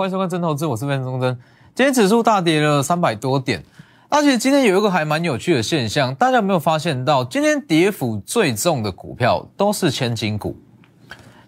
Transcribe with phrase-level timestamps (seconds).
[0.00, 1.38] 欢迎收看真投资，我是范中真。
[1.74, 3.62] 今天指数大跌了三百多点，
[4.08, 7.22] 而且今天有一个还蛮有趣的现象，大家有没有发现到？
[7.22, 10.56] 今天跌幅最重的股票都是千金股，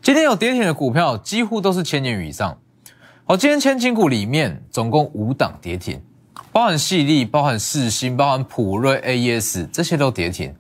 [0.03, 2.59] 今天有跌停的股票几乎都是千元以上。
[3.25, 5.99] 好，今天千金股里面总共五档跌停，
[6.53, 10.55] 包含细粒、包含世星、包含普瑞、AES 这些都跌停。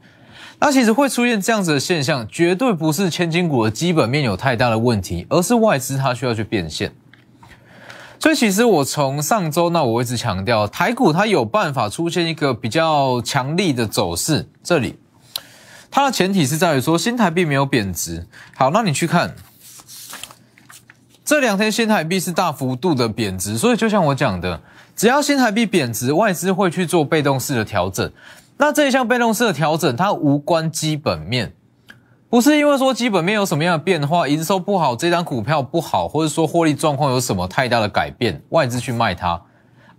[0.58, 6.90] 那其实会出现这样子的现象，绝对不是千金股的基本面有太大的问题，而是外资它需要去变现。
[8.22, 14.96] 所以其实我从上周那我一直强调，台股它有办法出现一个比较强力的走势，这里
[15.90, 18.24] 它的前提是在于说新台币没有贬值。
[18.54, 19.34] 好，那你去看
[21.24, 24.60] 这两天新台币是大幅度的贬值，所以就像我讲的，
[24.94, 28.08] 只要新台币贬值，外资会去做被动式的调整。
[28.56, 31.52] 那这一项被动式的调整，它无关基本面，
[32.32, 39.38] 不是因为说基本面有什么样的变化，营收不好，这张股票不好，或者说获利状况有什么太大的改变，外资去卖它，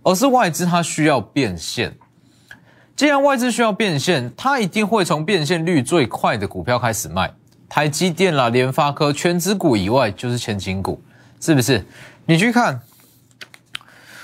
[0.02, 1.96] 而是外资它需要变现。
[2.96, 7.32] 既然外资需要变现，它一定会从变现率最快的股票开始卖，
[7.68, 11.00] 台积电啦、联发科、全指股以外就是千金股，
[11.40, 11.86] 是不是？
[12.26, 12.80] 你去看，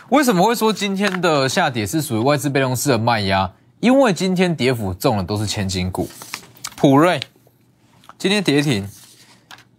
[0.08, 3.53] 为什么会说今天的下跌是属于外资被动式的卖压？
[3.78, 6.08] 因为今天跌幅重的都是千金股，
[6.75, 7.20] 普瑞
[8.21, 8.87] 今天跌停，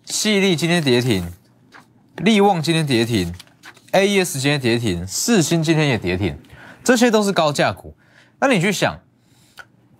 [0.05, 1.23] 细粒今天跌停，
[2.23, 3.31] 利旺今天跌停
[3.91, 6.35] ，AES 今天跌停，四星今天也跌停，
[6.83, 7.93] 这些都是高价股。
[8.39, 8.97] 那你去想，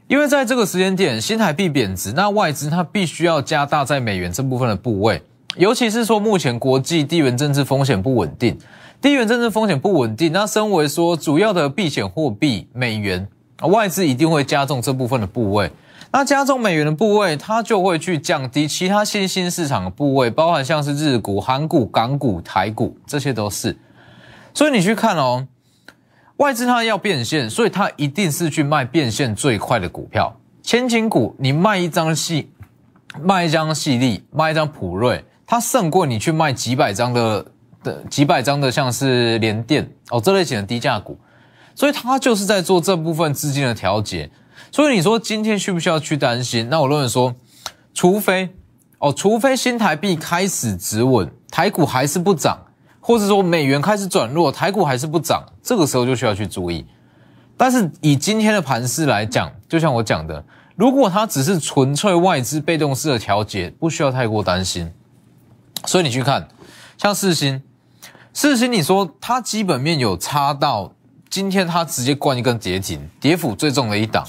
[0.07, 5.21] 因为在这个时间点，新台币贬值，那外资它必须要加大在美元这部分的部位，
[5.57, 8.57] 尤其是说目前国际地缘政治风险不稳定，
[8.99, 13.27] 地缘政治风险不稳定，那身为说主要的避险货币美元。
[13.61, 15.71] 外资一定会加重这部分的部位，
[16.13, 23.77] 那加重美元的部位，它就会去降低其他新兴市场的部位，包含像是日股、韩股、港股、台股，这些都是。
[24.53, 25.47] 所以你去看哦，
[26.35, 30.35] 外资它要变现，所以它一定是去卖变现最快的股票。
[30.61, 32.51] 千金股，你卖一张细，
[33.21, 37.45] 卖一张细粒，卖一张普瑞，它胜过你去卖几百张的
[37.81, 41.17] 的几百张的像是联电哦这类型的低价股。
[41.73, 44.29] 所以它就是在做这部分资金的调节，
[44.71, 46.69] 所以你说今天需不需要去担心？
[46.69, 47.35] 那我认为说，
[47.93, 48.49] 除非
[48.99, 52.57] 哦，除非新台币开始止稳，台股还是不涨，
[53.01, 56.85] 或者说美元开始转弱，台股还是不涨，这个时候就需要去注意。
[57.57, 60.41] 但是以今天的盘势来讲，就像我讲的，
[60.77, 64.89] 如果它只是纯粹外资被动式的调节，不需要太过担心。
[65.85, 66.47] 所以你去看，
[66.97, 67.61] 像四星，
[68.33, 70.93] 四星你说它基本面有差到。
[71.29, 74.27] 今天它直接灌一根跌停，跌幅最重的一档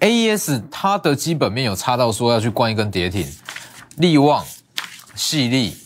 [0.00, 3.26] ，AES 它的基本面有差到说要去灌一根跌停，
[3.96, 4.44] 利旺、
[5.14, 5.76] 细粒、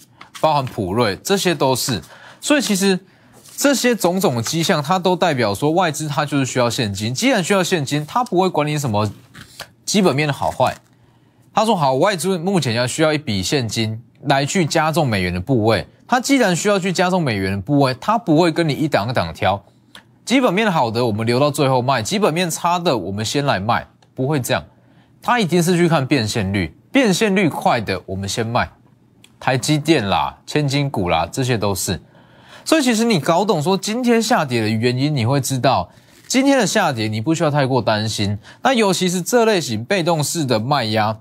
[0.41, 2.03] 包含普瑞，这些都是，
[2.41, 2.99] 所以其实
[3.57, 9.11] 这些种种的迹象，它都代表说外资它就是需要现金，既然需要现金，它不会管你什么
[9.85, 10.77] 基本面的好坏，
[11.53, 19.63] 他说好，外资目前要需要一笔现金来去加重美元的部位，它既然需要去加重美元的部位，它不会跟你一档一档挑。
[20.25, 23.87] 基本面好的，我们留到最后卖；基本面差的，我们先来卖，
[24.21, 24.63] 不会这样。
[25.23, 28.71] 他一定是去看变现率，变现率快的，我们先卖。
[29.39, 31.99] 台积电啦、千金股啦，这些都是。
[32.67, 35.91] 所以其实你搞懂说今天下跌的原因，你会知道
[36.27, 38.39] 今天的下跌你不需要太过担心。
[38.63, 41.17] 那尤其是这类型被动式的卖压。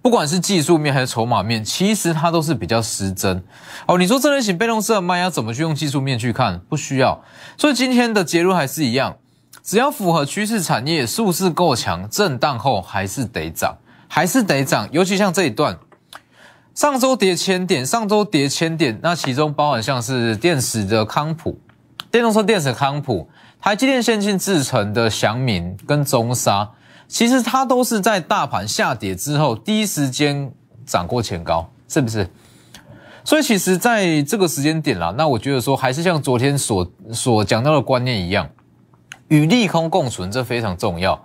[0.00, 3.42] 不管是技术面还是筹码面，其实它都是比较失真。
[3.86, 6.60] 哦，你说这类型被动式的卖压怎么去用技术面去看？
[6.68, 7.20] 不需要。
[7.56, 9.16] 所以今天的结论还是一样，
[9.66, 14.88] 只要符合趋势产业，数字够强，震荡后还是得涨，还是得涨。
[14.92, 15.76] 尤其像这一段，
[16.72, 21.58] 上周跌千点，上周跌千点，那其中包含像是电池的康普、
[22.12, 23.28] 电动车电池康普、
[23.60, 26.70] 台积电先进制成的祥明跟中沙。
[27.08, 30.52] 其实它都是在大盘下跌之后第一时间
[30.84, 32.30] 涨过前高，是不是？
[33.24, 38.48] 所以其实在这个时间点啦，那我觉得说还是像昨天所所讲到的观念一样，
[39.28, 41.24] 与利空共存，这非常重要。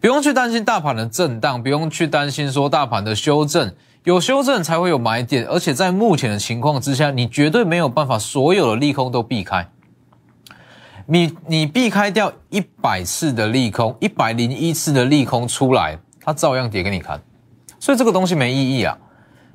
[0.00, 3.74] 不用去担心大盘的震荡，不用去担心说大盘的修正，
[4.04, 9.66] 有修正才会有买点，而且在目前的情况之下，你绝对没有办法所有的利空都避开。
[11.06, 17.22] 你你避开掉一百次的利空，一百零一次的利空出来，它照样跌给你看，
[17.78, 18.98] 所以这个东西没意义啊！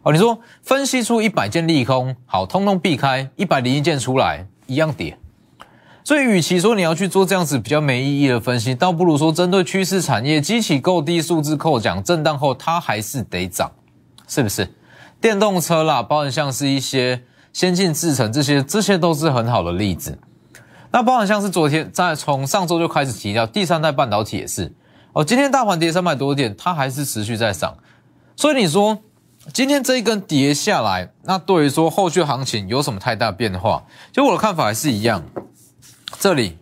[0.01, 5.18] 哦，你说分析出一百件利空，好，通通避开，一百零一件出来一样跌，
[6.03, 13.71] 所以与其说你要去做这样子比较没意义的分析，倒不如说针对趋势产业，激起够低数字扣奖，震荡后它还是得涨，
[14.27, 14.73] 是不是？
[15.21, 20.17] 电动车啦，包含像是一些先进制程这些，这些都是很好的例子。
[20.91, 24.73] 那包含像是昨天在从上周就开始提到第三代半导体也是
[25.13, 27.75] 哦，今天大盘跌三百多点，它还是持续在涨。
[28.35, 28.97] 所以你说
[29.53, 33.83] 今天这一根跌下来，那对于说后续行情有什么太大变化？
[34.11, 35.21] 就我的看法还是一样，
[36.19, 36.57] 这里。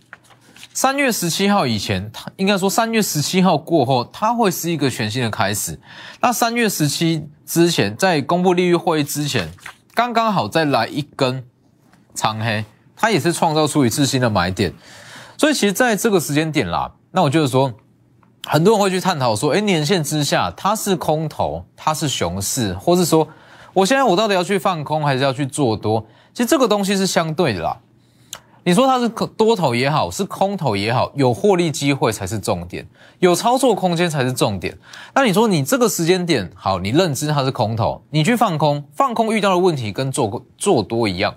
[0.71, 5.79] 三月十七号以前，它应该说三月十七号过后，它会是一个全新的开始。
[6.21, 9.51] 那三月十七之前，在公布利率会议之前，
[9.95, 11.43] 刚刚好再来一根
[12.13, 12.63] 长黑，
[12.95, 14.71] 它也是创造出一次新的买点。
[15.39, 17.73] 所以其实在这个时间点啦，那我就是说，
[18.45, 23.27] 很多人会去探讨说，哎，年线之下它是空头，它是熊市，或是说，
[23.73, 26.05] 我现在我到底要去放空还是要去做多？
[26.35, 27.75] 其实这个东西是相对的啦。
[28.67, 32.85] 你说它是多头也好，是空头也好，有获利机会才是重点，
[33.19, 34.77] 有操作空间才是重点。
[35.15, 41.33] 那你说你这个时间点好，你认知它是空头，你去放空，放空遇到的问题跟做做多一样，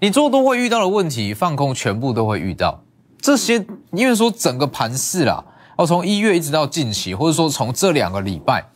[0.00, 2.82] 你做多会遇到的问题，放空全部都会遇到。
[3.18, 5.42] 这些因为说整个盘势啦，
[5.78, 8.66] 哦，从一月一直到近期，或者说从这两个礼拜，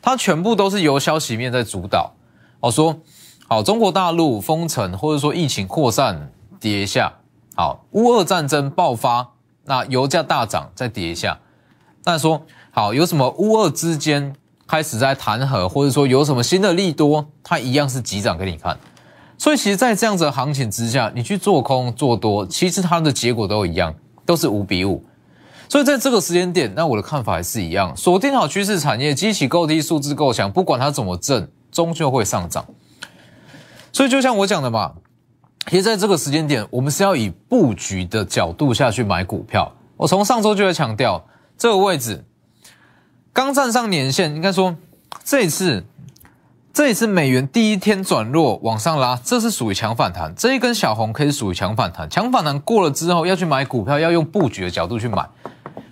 [0.00, 2.12] 它全部都是由消息面在主导。
[2.60, 3.00] 哦，说
[3.48, 6.30] 好中国大陆封城，或者说疫情扩散。
[6.60, 7.12] 跌一下，
[7.54, 9.28] 好，乌俄战争爆发，
[9.64, 11.38] 那油价大涨，再跌一下。
[12.04, 14.34] 那说好，有什么乌俄之间
[14.66, 18.78] 开始在谈和，或者说有什么新的利多，它一样是急涨给你看。
[19.38, 23.94] 所以其实，在这样子的行情之下，你去做空做多，其实它的结果都一样，
[24.24, 25.04] 都是五比五。
[25.68, 32.64] 所以在这个时间点，那我的看法还是一样，锁定好趋势产业，机器够低，数字够强，不管它怎么挣，终究会上涨。
[33.92, 34.94] 所以就像我讲的嘛。
[35.68, 39.72] 其实在这个时间点，我们是要以布局的角度下去买股票。
[39.96, 41.26] 我从上周就在强调，
[41.58, 42.24] 这个位置
[43.32, 44.76] 刚站上年线，应该说
[45.24, 45.84] 这一次，
[46.72, 50.32] 这一次美元第一天转弱往上拉，这是属于强反弹。
[50.36, 55.28] 这一根小红可以属于强反弹，强反弹过了之后要去买股票，要用布局的角度去买。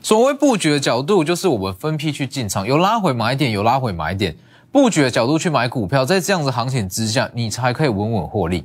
[0.00, 4.36] 所谓布局的角度，就是我们分批去进场，有拉回买点，有拉回买点，
[4.70, 8.64] 布局的角度去买股票，在这样子行情之下，你才可以稳稳获利。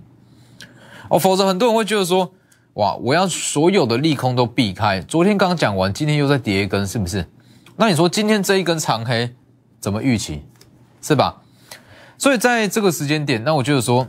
[1.09, 2.31] 哦，否则很多人会觉得说，
[2.75, 5.01] 哇，我要所有的利空都避开。
[5.01, 7.27] 昨天刚讲完，今天又在跌一根，是不是？
[7.75, 9.33] 那你说今天这一根长黑
[9.79, 10.43] 怎么预期，
[11.01, 11.41] 是吧？
[12.17, 14.07] 所以在这个时间点，那我觉得说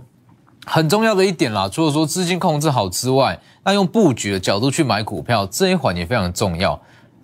[0.66, 6.78] 很重要的一点啦，除了说资金控制好之外，那用布局的角度去买股票这一环也非常重要。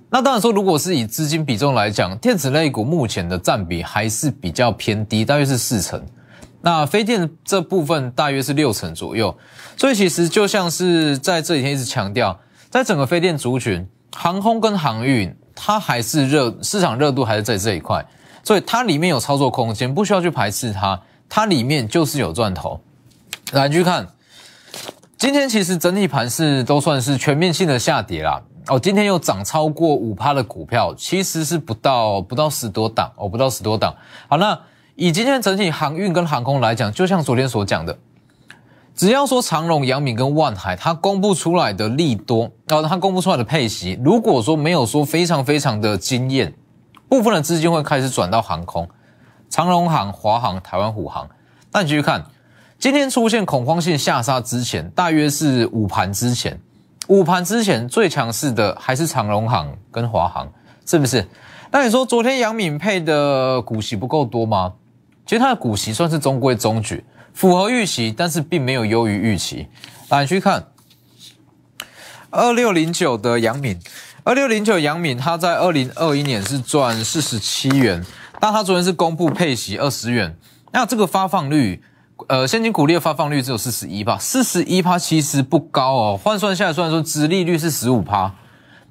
[0.09, 6.01] 那当然说，如果是以资金比重来讲，电子类股目前的占比还是比较偏低，大约是四成。
[6.67, 9.33] 那飞电这部分大约是六成左右，
[9.77, 12.37] 所以其实就像是在这几天一直强调，
[12.69, 13.87] 在整个飞电族群，
[14.17, 18.05] 航空跟航运它还是热，市场热度还是在这一块，
[18.43, 22.81] 所以它里面有操作空间，不需要去排斥它，它里面就是有赚头。
[23.53, 24.09] 来去看，
[25.17, 28.43] 今天其实整体盘是都算是全面性的下跌啦。
[28.67, 33.95] 哦，今天又涨超过五趴的股票，其实是不到不到十多档哦，不到十多档。
[34.29, 34.59] 好，那。
[34.99, 37.99] 以今天整体航运跟航空来讲，就像昨天所讲的，
[38.95, 46.55] 只要说长荣、阳敏跟万海，它公布出来的利多，然后它公布出来的配息，如果说没有说非常非常的惊艳，
[47.11, 48.89] 部分的资金会开始转到航空，
[49.51, 51.29] 长荣航、华航、台湾虎航。
[51.73, 52.25] 那你继续看，
[52.79, 56.59] 今天出现恐慌性下杀之前，大约是午盘之前，
[57.09, 60.51] 午盘之前最强势的还是长荣航跟华航，
[60.87, 61.29] 是不是？
[61.71, 64.73] 那你说昨天杨敏配的股息不够多吗？
[65.27, 67.05] 其实它的股息算是中规中矩，
[67.35, 69.67] 符合预期，但是并没有优于预期。
[70.09, 70.69] 来去看
[72.31, 73.77] 二六零九的杨敏，
[74.23, 78.05] 二六零九杨敏，它在二零二一年是赚四十七元，
[78.39, 80.37] 但它昨天是公布配息二十元，
[80.71, 81.83] 那这个发放率，
[82.29, 88.33] 呃，现金股利的发放率只有四十一趴，四十一趴其实不高哦，换算下来，虽然说殖利率是十五趴，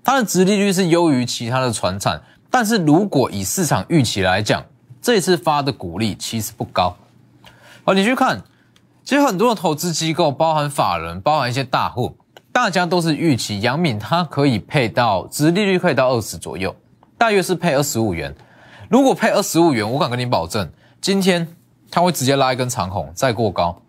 [0.04, 4.66] 它的殖利率是优于其他的船产，但是如果以市场预期来讲，
[5.06, 6.98] 这次发的股利其实不高，
[7.84, 8.42] 好，你去看，
[9.04, 12.18] 其实很多的投资机构，包含法人，包含一些大户，
[12.52, 16.76] 大家都是预期杨敏它可以配到，殖利率可以到二十左右，
[17.20, 18.34] 大约是配二十五元。
[18.90, 20.68] 如果配二十五元，我敢跟你保证，
[21.00, 21.48] 今天
[21.92, 23.80] 它会直接拉一根长红，再过高。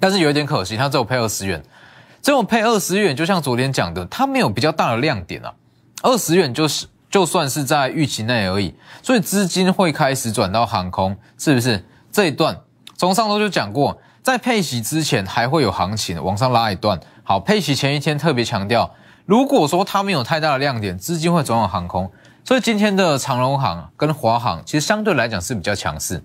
[0.00, 1.62] 但是有一点可惜，它只有配二十元，
[2.20, 5.54] 这种配二十元，就像昨天讲的，它没有比较大的亮点啊，
[6.02, 6.88] 二十元就是。
[7.10, 11.84] 就算是在预期内而已，所以资金会开始转到航空，是不是？
[12.12, 12.58] 这一段
[12.96, 16.98] 从上周就讲过，在配息之前还会有行情往上拉一段。
[17.22, 18.90] 好，配息前一天特别强调，
[19.26, 22.10] 如果说它没有太大的亮点，资金会转往航空。
[22.44, 26.24] 所以今天的长荣航跟华航其实相对来讲是比较强势。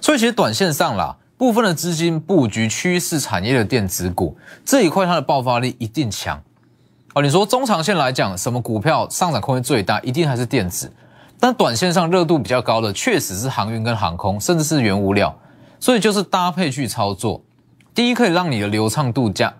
[0.00, 6.42] 所以其实短线上啦，部分的资金布局趋势产业的电子股这一块，它的爆发力一定强。
[7.14, 10.00] 哦，你说中长线来讲，什么股票上涨空间最大？
[10.00, 10.90] 一定还是电子。
[11.38, 15.36] 但短线上热度比较高的，确实是航运跟航空，甚至是原物料。
[15.78, 17.42] 所以就是搭配去操作，
[17.94, 19.52] 第一可以让你的流畅度加，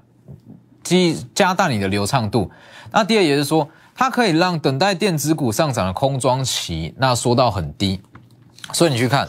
[0.83, 0.97] 加
[1.35, 2.51] 加大你的流畅度。
[2.91, 8.01] 那第二也是说，它可以让等待电子股上涨的空窗期那缩到很低。
[8.73, 9.29] 所以你去看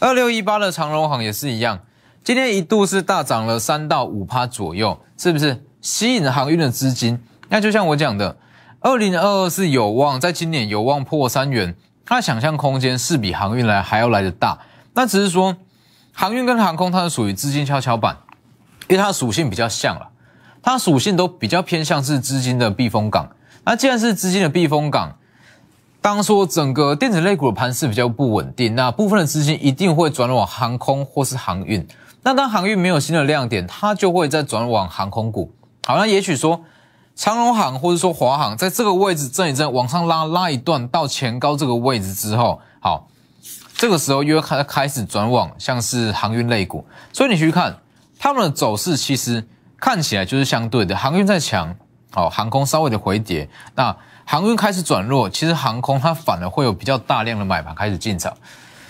[0.00, 1.78] 二六一八的长荣行也是一样，
[2.22, 7.22] 今天一度是大涨了三到五趴左右，是不是吸引航运的资金？
[7.50, 8.38] 那就像我讲的，
[8.80, 11.76] 二零二二是有望在今年有望破三元，
[12.06, 14.58] 它想象空间是比航运来还要来的大。
[14.94, 15.54] 那只是说。
[16.16, 18.16] 航运跟航空，它是属于资金跷跷板，
[18.86, 20.10] 因为它属性比较像了，
[20.62, 23.28] 它属性都比较偏向是资金的避风港。
[23.64, 25.18] 那既然是资金的避风港，
[26.00, 31.84] 当说整个电子类股的盘势比较不稳定，那部分的资金一定会转往航空或是航运。
[32.22, 35.52] 那当航运没有新的亮点，它就会再转往航空股。
[35.86, 36.64] 好，那也许说
[37.14, 43.08] 长荣航或者说华航在这个位置震一震，往上拉拉一段到前高这个位置之后，好。
[43.76, 47.76] 这个时候又开开始转往像是航运类股，所以你去看
[48.20, 49.44] 他们的走势，其实
[49.78, 51.74] 看起来就是相对的，航运在强，
[52.12, 58.32] 好，航空稍微的回跌，那航运开始转弱，其实航空它反而会有比较大量的买盘开始进场，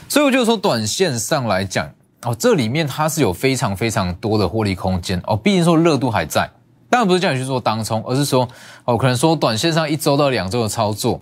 [0.06, 1.90] 所以我就说短线上来讲，
[2.22, 6.48] 哦，这里面它是有非常非常多的获利空间哦，毕竟说热度还在，
[6.94, 8.48] 当然不是叫你去做当冲，而是说
[8.84, 11.18] 哦，可能说短线上一周到两周的操作，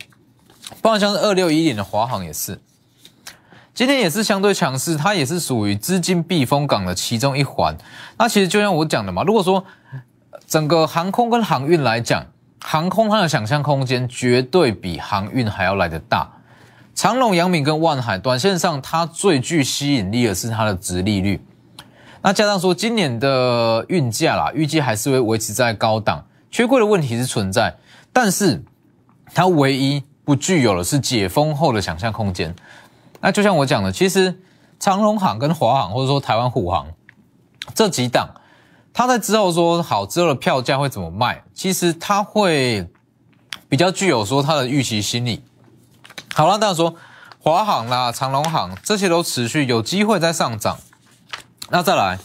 [0.83, 2.61] 包括像是二六一点的华航也是。
[3.73, 7.75] 今天也是相对强势，它也是属于资金避风港的其中一环。
[8.19, 9.65] 那其实就像我讲的嘛，如果说
[10.47, 12.27] 整个航空跟航运来讲，
[12.61, 16.31] 航空它的想象空间绝对比航运还要来得大。
[16.95, 21.43] 长隆、阳明跟万海，短线上它最具吸引力的是它的值利率。
[22.23, 27.77] 那加上说今年的运价啦，预计还是会维持在高档，缺柜的问题是存在，
[28.13, 28.63] 但是
[29.35, 32.55] 它唯一不具有的是解封后的想象空间。
[33.21, 34.41] 那就像我讲的，其实
[34.79, 36.87] 长荣航跟华航或者说台湾虎航
[37.75, 38.29] 这几档，
[38.95, 42.89] 它在之后说好之后的票价会怎么卖，其实它会
[43.69, 45.43] 比较具有说它的预期心理。
[46.35, 46.95] 好了，大家说
[47.41, 50.79] 华航啦、长荣航这些都持续有机会在上涨。
[51.75, 52.19] 那再来，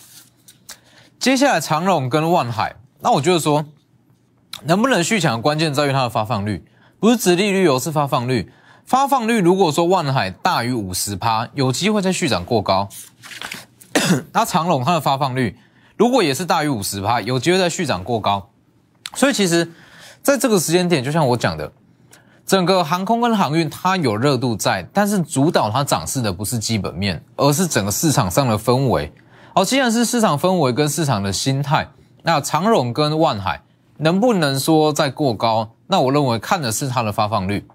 [1.17, 3.63] 接下来长荣跟万海，那我觉得说
[4.63, 6.65] 能不能续强，关键在于它的发放率，
[6.99, 8.51] 不是殖利率，而是发放率。
[8.83, 12.89] 发放率如果说万海大于五十趴，有机会再续涨过高。
[14.33, 15.57] 那长隆它的发放率
[15.95, 18.49] 如果也是大于五十趴，有机会再续涨过高。
[19.13, 19.71] 所以其实
[20.21, 21.71] 在这个时间点，就像我讲的，
[22.45, 29.09] 整个航空跟航运它有热度在，但是主导它涨势的不是基本面，而是整个市场上的氛围。
[29.57, 31.87] 好，既然是市场氛围跟市场的心态，
[32.21, 33.59] 那长荣跟万海
[33.97, 35.67] 能不能说再过高？
[35.87, 37.67] 那我认为看的是它的发放率。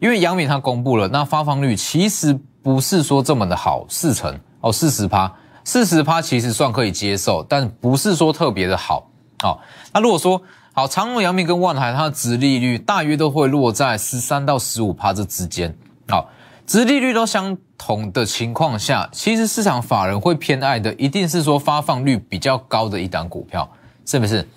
[0.00, 2.32] 因为杨敏他公布了，那发放率其实
[2.62, 5.30] 不是说这么的好，四成哦，四十趴，
[5.62, 9.06] 四十趴其实算可以接受，但不是说特别的好。
[9.42, 9.60] 好，
[9.92, 10.40] 那如果说
[10.72, 15.76] 好，长荣、杨敏跟万海，它的值利率大约都会落在十三到十五趴这之间。
[16.08, 16.30] 好，
[16.66, 23.70] 值利率都相同的情况下，其实市场法人会偏爱的一定是说发放率比较高的一档股票，
[24.06, 24.48] 是不是？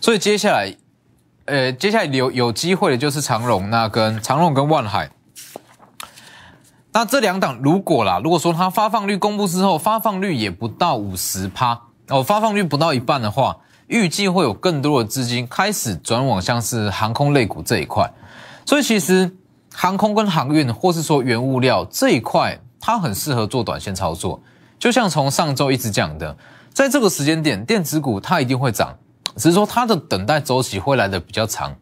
[0.00, 0.76] 所以接下来。
[1.46, 5.10] 呃，接下来有有机会的就是长荣，那跟长荣跟万海，
[6.92, 13.56] 那这两档如果啦，如果说它发放率公布之后，发放率也不到五十趴哦，发放率不到一半的话，
[13.88, 18.08] 预计会有更多的资金开始转往像是航空类股这一块，
[18.64, 19.34] 所以其实
[19.72, 24.40] 航空跟航运或是说原物料这一块，它很适合做短线操作，
[24.78, 26.36] 就像从上周一直讲的，
[26.72, 28.96] 在这个时间点，电子股它一定会涨。
[29.36, 31.72] 只是说它的等待周期会来的比较长，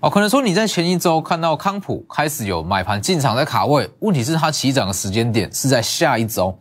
[0.00, 6.58] 哦，可能说你在前一周看到康普开始有买盘进场在卡位，问题是它起涨的时间点是在下一周，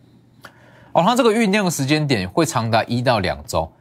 [0.92, 3.72] 哦，它这个酝酿的时间点会长达一到两周，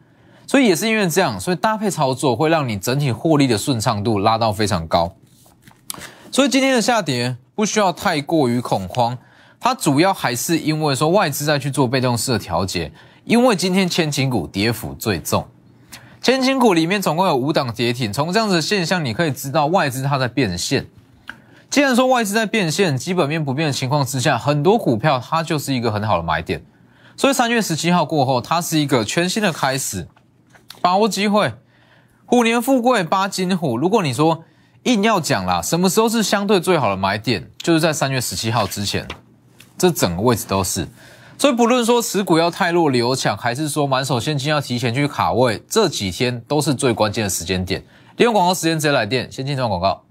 [0.46, 5.12] 所以也是因为这样，所以搭配操作会让你整体获利的顺畅度拉到非常高，
[6.30, 9.16] 所以今天的下跌不需要太过于恐慌，
[9.58, 12.92] 它主要还是因为说外资在去做被动式的调节，
[13.24, 15.46] 因为今天千金股跌幅最重。
[16.20, 20.86] 千金股里面总共有五档跌停，从这样子的现象，你可以知道外资它在变现。
[21.70, 26.62] 既然说外资在变现，基本面不变的情况之下，很多股票它就是一个很好的买点。
[27.16, 30.06] 所以三月十七号过后，它是一个全新的开始，
[30.80, 31.52] 把握机会。
[32.26, 34.44] 虎年富贵八金虎，如果你说
[34.84, 39.06] 硬要讲啦，什么时候是相对最好的买点，就是在三月十七号之前，
[39.76, 40.88] 这整个位置都是。
[41.36, 47.84] 所以不论说持股要太弱留抢，还是说满手现金要提前去卡位，这几天都是最关键的时间点。
[48.16, 50.02] 利用广告时间直接来电，先进段广告。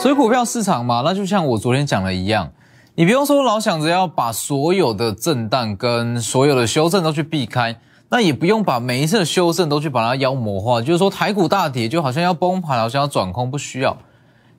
[0.00, 2.52] 所以股票市场嘛，那就像我昨天讲的一样，
[2.94, 7.80] 你不用说老想着要把所有的震荡跟所有的修正都去避开，
[8.14, 13.96] 那也不用把每一次的修正都去把它妖魔化，就是说台股大跌就好像要崩盘，好像要转空，不需要。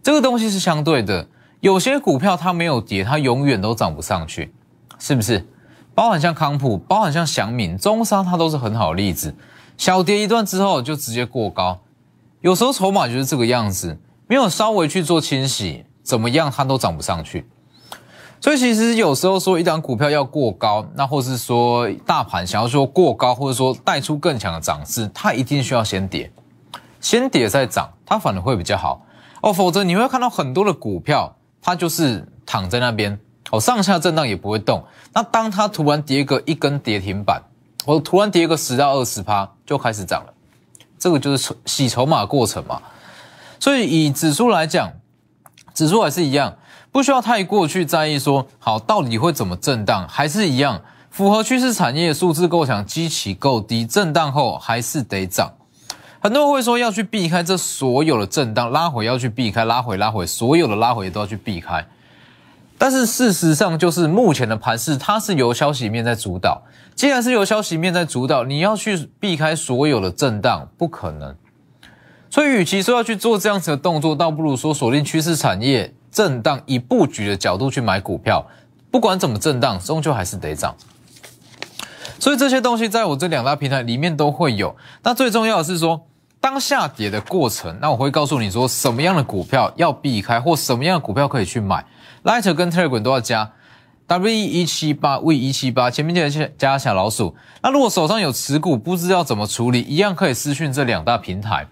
[0.03, 1.25] 这个东西是相对的，
[1.61, 4.53] 有些股票它没有跌，它永远都涨不上去，
[4.99, 5.47] 是不是？
[5.93, 9.33] 包含像康普，包含像祥敏、中沙，它都是很好的例子。
[9.77, 11.79] 小跌一段之后就直接过高，
[12.41, 13.97] 有时候筹码就是这个样子。
[14.27, 17.47] 没有稍微去做清洗，怎么样它都涨不上去。
[18.45, 26.31] 所以其实有时候说一档股票要过高，那或是说大盘想要说过高，或者说带出更强的涨势，它一定需要先跌，
[27.01, 29.03] 先跌再涨，它反而会比较好
[29.41, 29.51] 哦。
[29.51, 34.83] 否则你会看到很多的股票，它就是躺在那边哦，上下震荡也不会动。
[35.11, 37.41] 那当它突然跌个一根跌停板，
[37.83, 40.31] 或突然跌个十到二十趴，就开始涨了。
[40.99, 42.79] 这个就是洗筹码过程嘛。
[43.59, 44.91] 所以以指数来讲，
[45.73, 46.55] 指数还是一样，
[46.95, 55.51] 不需要太过去在意说好到底会怎么震荡，还是一样符合趋势产业数字够强，基期够低，震荡后还是得涨。
[56.21, 61.85] 很多人会说要去避开这所有的震荡拉回，要去避开拉回拉回，所有的拉回都要去避开。
[62.77, 66.61] 但是事实上就是目前的盘势，它是由消息面在主导。
[66.95, 71.35] 既然是由消息面在主导，你要去避开所有的震荡，不可能。
[72.29, 78.47] 所以，与其说要去做这样子的动作，倒不如说锁定趋势产业震荡，以布局的角度去买股票。
[78.89, 80.73] 不管怎么震荡，终究还是得涨。
[82.17, 84.73] 所以这些东西在我这两大平台里面都会有。
[85.03, 86.07] 那最重要的是说，
[86.39, 91.85] 当下跌的过程，那我会告诉你说什么样的股票要避开，或什么样的股票可以去买。
[92.23, 93.51] Light 跟 Telegram 都要加
[94.07, 97.35] W 一七八 V 一七八，前面记得加小老鼠。
[97.61, 101.67] 那如果手上有持股，不知道怎么处理，一样可以私讯这两大平台。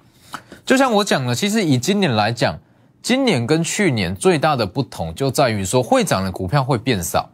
[0.65, 2.59] 就像我讲的，其实以今年来讲，
[3.03, 7.29] 今年跟去年最大的不同就在于说，会涨的股票会变少，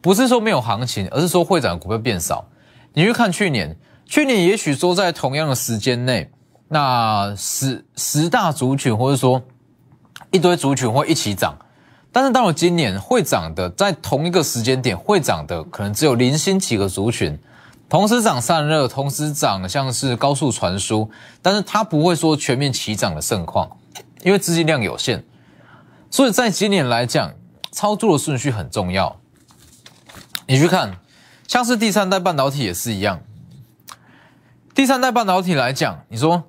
[0.00, 2.42] 不是说没有行情，而是说会涨的股票变少。
[2.94, 6.30] 你去看去年，去年也许说在同样的时间内，
[6.68, 9.42] 那十十大族群或者说
[10.30, 11.54] 一堆族群会一起涨，
[12.10, 17.38] 但是到了今年，会涨的在同一个时间点会涨的可能只有零星几个族群。
[17.90, 21.10] 同时涨散热，同时涨像是高速传输，
[21.42, 23.70] 但是它不会说全面齐涨的盛况，
[24.22, 25.24] 因为资金量有限，
[26.10, 27.34] 所以在今年来讲，
[27.70, 29.18] 操作的顺序很重要。
[30.46, 30.96] 你去看，
[31.46, 33.20] 像是第三代半导体也是一样，
[34.74, 36.44] 第三代半导体来讲，你说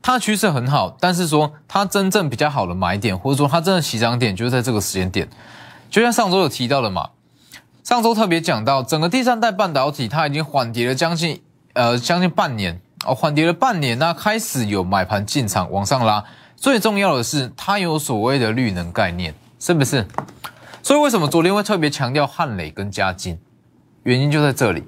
[0.00, 5.28] 它趋势很好，但是说它真正比较好的买点，或者说它真的起涨点，就是在这个时间点，
[5.90, 7.10] 就像上周有提到的嘛。
[7.84, 16.24] 上周特别讲到，整个第三代半导体它已经缓跌了将近呃将近半年哦，缓跌了半年，那开始有买盘进场往上拉。
[16.60, 20.04] 最重要的是，它有所谓的绿能概念，是不是？
[20.82, 23.38] 所以为什么昨天会特别强调汉磊跟嘉金？
[24.02, 24.82] 原因就在这里。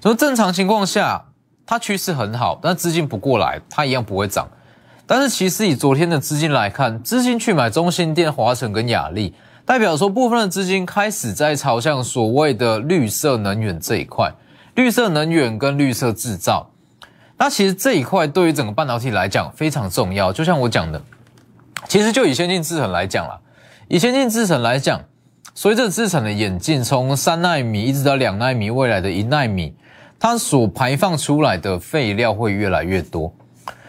[0.00, 1.24] 从正常情况下，
[1.66, 4.48] 它趋势很好，但资金不过来，它一样不会涨。
[5.04, 9.34] 但是其实以昨天的资金来看，资金去买中心电、华晨跟雅力。
[9.64, 14.32] 代表说，部分的资金开始在朝向所谓的绿色能源这一块，
[14.76, 16.70] 绿色能源跟绿色制造。
[17.36, 20.32] 那其实这一块对于整个半导体来讲非常重要。
[20.32, 21.02] 就像我讲的，
[21.88, 23.38] 其实就以先进制程来讲啦，
[23.88, 25.00] 以先进制程来讲，
[25.54, 29.74] 随着制程的演进，从三纳米一直到两纳米，未来的一纳米，
[30.18, 33.32] 它所排放出来的废料会越来越多。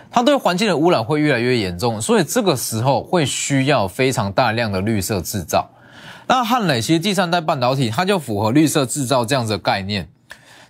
[0.10, 5.70] 它对环境的污染会越来越严重，所以这个时候会需要非常大量的绿色制造。
[6.28, 10.08] 那汉磊其实第三代半导体，它就符合绿色制造这样子的概念。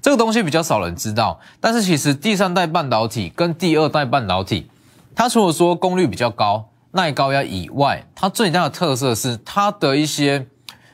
[0.01, 4.69] 这个东西比较少人知道，但是其实第三代半导体跟第二代半导体，
[5.15, 10.47] 它除了说功率比较高、耐高压以外，它最大的特色是它的一些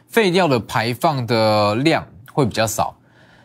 [0.07, 2.97] 废料的排放的量会比较少。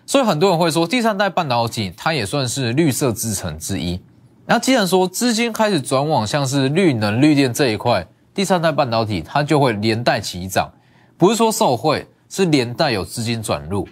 [0.07, 4.01] 所以很多人会说，第三代半导体它也算是绿色制程之一。
[4.47, 10.73] 那既然说资金开始转往像是绿能、绿电这一块，第三代半导体它就会连带起涨，
[11.19, 13.87] 不是说受惠，是连带有资金转入，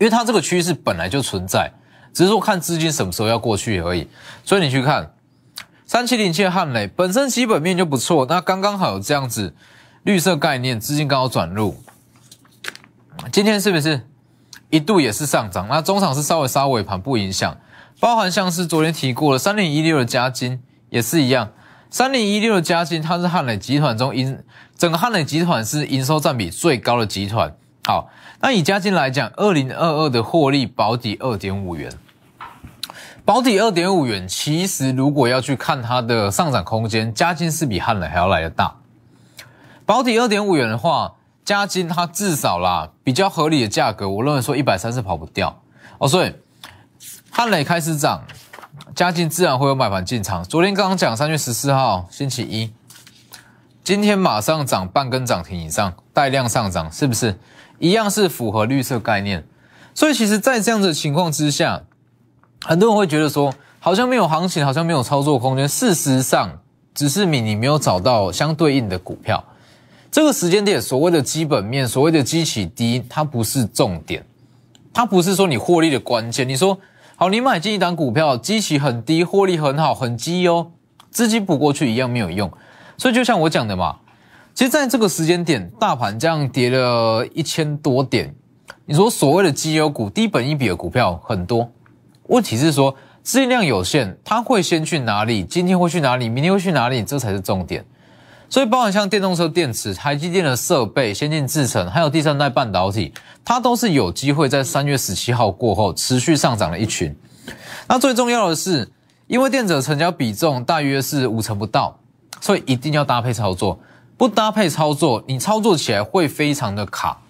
[0.00, 1.70] 因为它这个趋势本来就存在，
[2.12, 4.08] 只是说看资金什么时候要过去而已。
[4.44, 5.08] 所以你去看
[5.88, 9.54] 三七零七的汉雷本身基本面就不错，那刚刚好有这样子
[10.02, 11.78] 绿色概念，资金刚好转入，
[13.32, 14.06] 今天是不是
[14.68, 15.66] 一度也是上涨？
[15.66, 17.56] 那中场是稍微杀尾盘不影响。
[17.98, 21.52] 包含像是昨天提过的三零一六的加金也是一样，
[21.88, 24.44] 三零一六的嘉金，它是汉磊集团中营
[24.76, 27.56] 整个汉磊集团是营收占比最高的集团。
[27.86, 28.10] 好，
[28.42, 31.90] 那以嘉金来讲，二零二二的获利保底二点五元，
[33.28, 38.74] 保底二点五元，其实如果要去看它的上涨空间，嘉金是比汉磊还要来的大。
[39.84, 41.12] 保底二点五元的话，
[41.44, 45.60] 嘉金它至少啦比较合理的价格，我认为说一百三是跑不掉
[45.98, 46.08] 哦。
[46.08, 46.34] 所以
[47.28, 48.24] 汉磊开始涨，
[48.94, 50.42] 嘉金自然会有买盘进场。
[50.42, 52.72] 昨天刚刚讲三月十四号星期一，
[53.84, 57.38] 今天马上涨半根涨停以上，带量上涨，是不是
[57.78, 59.46] 一样是符合绿色概念？
[59.94, 61.82] 所以其实，在这样的情况之下，
[62.62, 65.68] 很多人会觉得说，好像没有行情，好像没有操作空间。
[65.68, 66.50] 事实上，
[66.94, 69.42] 只是你你没有找到相对应的股票。
[70.10, 74.24] 这个时间点，所谓的基本面，所谓的基企低，它不是重点，
[74.92, 76.48] 它不是说你获利的关键。
[76.48, 76.76] 你说
[77.16, 80.68] 好，你买进一档股票，基企很低，获利很好，很基哦，
[81.10, 82.50] 资金补过去一样没有用。
[82.96, 83.96] 所以就像我讲的嘛，
[84.54, 88.34] 其实在这个时间点，大盘这样跌了一千多点，
[88.86, 91.70] 你说所谓的绩优股、低本一比的股票很多，
[92.28, 95.44] 问题是说资金量有限，它会先去哪里？
[95.44, 96.28] 今天会去哪里？
[96.28, 97.02] 明天会去哪里？
[97.02, 97.84] 这才是重点。
[98.50, 103.12] 所以，包含像电动车电池、台积电的设备、先进制程，还有第三代半导体，
[103.44, 107.14] 它都是有机会在三月十七号过后持续上涨的一群。
[107.86, 108.90] 那最重要的是，
[109.26, 111.98] 因为电子成交比重大约是五成不到，
[112.40, 113.78] 所以一定要搭配操作。
[114.16, 117.20] 不搭配操作，你操作起来会非常的卡。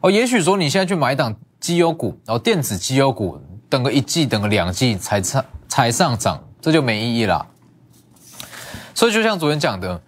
[0.00, 3.40] 哦，也许说你现在去买一档绩优股，然后电子绩优股，
[3.76, 7.46] 等个一季、等个两季才上才上涨，这就没意义了。
[8.94, 10.00] 所以，就像昨天讲的。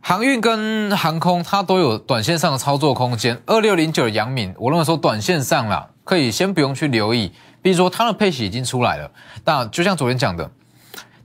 [0.00, 3.42] 航运跟航空，它都有短线上的操作空间。
[3.44, 7.32] 二六零九的阳明，我认为说短线上啦，可以先不用去留意。
[7.60, 9.10] 比如说它的配息已经出来了，
[9.42, 10.48] 但就像昨天讲的，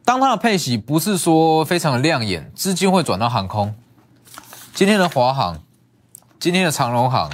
[0.04, 3.72] 当它的配息不是说非常的亮眼，资金会转到航空。
[4.74, 5.62] 今天的华航，
[6.40, 7.30] 今天的长荣航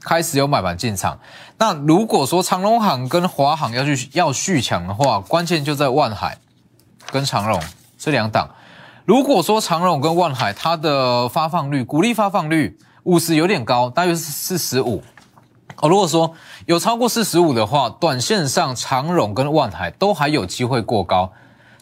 [0.00, 1.20] 开始有买盘进场。
[1.60, 6.38] 那如果说长荣行跟华航要去要续强的话，关键就在万海
[7.10, 7.60] 跟长荣
[7.98, 8.48] 这两档。
[9.04, 15.02] 如果说长荣跟万海它的发放率，股利发放率五十有点高，大约是四十五。
[15.82, 16.32] 哦，如果说
[16.64, 21.30] 有超过四十五的话，短线上长荣跟万海都还有机会过高。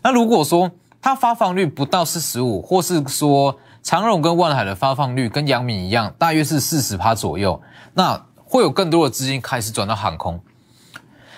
[0.03, 7.63] 那如果说它发放率不到四十五，或是说长荣跟万海的发放率跟阳明一样，大约是四十趴左右，
[7.95, 10.41] 那会有更多的资金开始转到航空。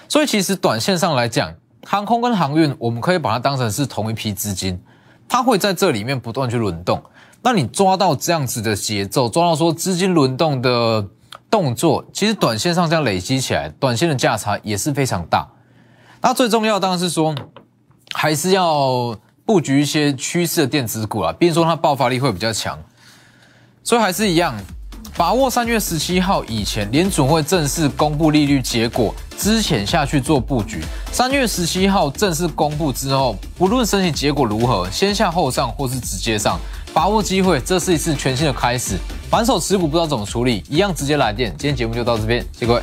[0.08, 1.52] 所以其实短线上来讲，
[1.84, 4.80] 航空跟航运，我们可以把它当成是同一批资金。
[5.28, 7.00] 它会在这里面不断去轮动，
[7.42, 11.06] 那你抓到这样子的节奏，抓到说资金轮动的
[11.48, 15.48] 动作，其实短线上这样累积起来，短线的价差也是非常大。
[16.20, 17.34] 那最重要当然是说，
[18.12, 22.76] 还是要布局一些趋势的电子股啊，比如说它爆发力会比较强，
[23.84, 24.54] 所以还是一样。
[25.20, 30.82] 把握三月十七号以前，联准会正式公布利率结果之前下去做布局。
[31.12, 36.58] 三月十七号正式公布之后，不论申请结果如何，先下后上或是直接上，
[36.94, 38.96] 把握机会，这是一次全新的开始。
[39.28, 41.54] 反手持股不知道怎么处理，一样直接来电。
[41.58, 42.82] 今天节目就到这边，谢谢各位。